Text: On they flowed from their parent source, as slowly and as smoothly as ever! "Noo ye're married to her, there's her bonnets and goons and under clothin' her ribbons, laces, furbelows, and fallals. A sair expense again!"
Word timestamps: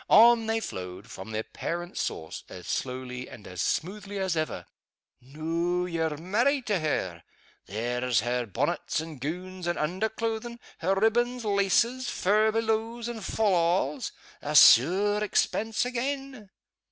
On 0.09 0.47
they 0.47 0.59
flowed 0.59 1.11
from 1.11 1.29
their 1.29 1.43
parent 1.43 1.95
source, 1.95 2.43
as 2.49 2.65
slowly 2.65 3.29
and 3.29 3.45
as 3.45 3.61
smoothly 3.61 4.17
as 4.17 4.35
ever! 4.35 4.65
"Noo 5.21 5.85
ye're 5.85 6.17
married 6.17 6.65
to 6.65 6.79
her, 6.79 7.21
there's 7.67 8.21
her 8.21 8.47
bonnets 8.47 8.99
and 8.99 9.21
goons 9.21 9.67
and 9.67 9.77
under 9.77 10.09
clothin' 10.09 10.59
her 10.79 10.95
ribbons, 10.95 11.45
laces, 11.45 12.09
furbelows, 12.09 13.07
and 13.07 13.23
fallals. 13.23 14.11
A 14.41 14.55
sair 14.55 15.23
expense 15.23 15.85
again!" 15.85 16.49